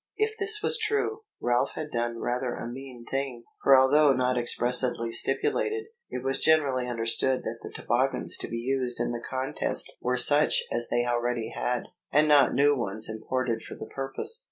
[0.17, 5.11] If this was true, Ralph had done rather a mean thing; for although not expressly
[5.11, 10.17] stipulated, it was generally understood that the toboggans to be used in the contest were
[10.17, 14.39] such as they already had, and not new ones imported for the purpose.